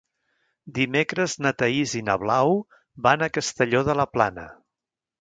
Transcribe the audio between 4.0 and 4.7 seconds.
la Plana.